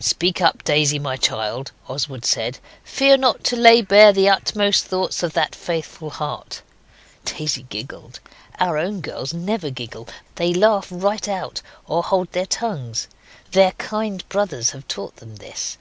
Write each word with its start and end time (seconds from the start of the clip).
'Speak 0.00 0.40
up, 0.40 0.64
Daisy, 0.64 0.98
my 0.98 1.16
child.' 1.16 1.70
Oswald 1.86 2.24
said; 2.24 2.58
'fear 2.82 3.16
not 3.16 3.44
to 3.44 3.54
lay 3.54 3.80
bare 3.80 4.12
the 4.12 4.28
utmost 4.28 4.84
thoughts 4.86 5.22
of 5.22 5.34
that 5.34 5.54
faithful 5.54 6.10
heart.' 6.10 6.62
Daisy 7.24 7.62
giggled. 7.62 8.18
Our 8.58 8.76
own 8.76 9.00
girls 9.00 9.32
never 9.32 9.70
giggle 9.70 10.08
they 10.34 10.52
laugh 10.52 10.88
right 10.90 11.28
out 11.28 11.62
or 11.86 12.02
hold 12.02 12.32
their 12.32 12.44
tongues. 12.46 13.06
Their 13.52 13.70
kind 13.78 14.28
brothers 14.28 14.70
have 14.70 14.88
taught 14.88 15.14
them 15.14 15.36
this. 15.36 15.78